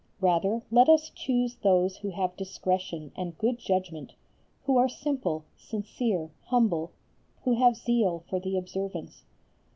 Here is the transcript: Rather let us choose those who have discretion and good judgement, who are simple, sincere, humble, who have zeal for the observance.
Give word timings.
Rather 0.19 0.63
let 0.71 0.89
us 0.89 1.11
choose 1.11 1.57
those 1.57 1.97
who 1.97 2.09
have 2.09 2.35
discretion 2.35 3.11
and 3.15 3.37
good 3.37 3.59
judgement, 3.59 4.13
who 4.63 4.75
are 4.75 4.89
simple, 4.89 5.45
sincere, 5.55 6.31
humble, 6.45 6.91
who 7.43 7.53
have 7.53 7.75
zeal 7.75 8.23
for 8.27 8.39
the 8.39 8.57
observance. 8.57 9.25